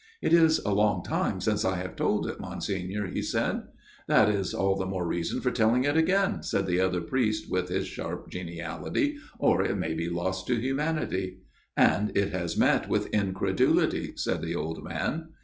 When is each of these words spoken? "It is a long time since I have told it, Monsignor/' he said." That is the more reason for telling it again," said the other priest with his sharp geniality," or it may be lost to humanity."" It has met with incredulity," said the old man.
"It 0.19 0.33
is 0.33 0.57
a 0.57 0.71
long 0.73 1.03
time 1.03 1.39
since 1.41 1.63
I 1.63 1.75
have 1.75 1.95
told 1.95 2.25
it, 2.27 2.39
Monsignor/' 2.39 3.13
he 3.13 3.21
said." 3.21 3.61
That 4.07 4.29
is 4.29 4.53
the 4.53 4.85
more 4.89 5.05
reason 5.05 5.41
for 5.41 5.51
telling 5.51 5.83
it 5.83 5.95
again," 5.95 6.41
said 6.41 6.65
the 6.65 6.79
other 6.79 7.01
priest 7.01 7.51
with 7.51 7.69
his 7.69 7.85
sharp 7.85 8.31
geniality," 8.31 9.17
or 9.37 9.61
it 9.63 9.77
may 9.77 9.93
be 9.93 10.09
lost 10.09 10.47
to 10.47 10.55
humanity."" 10.59 11.41
It 12.17 12.31
has 12.31 12.57
met 12.57 12.89
with 12.89 13.13
incredulity," 13.13 14.13
said 14.15 14.41
the 14.41 14.55
old 14.55 14.83
man. 14.83 15.33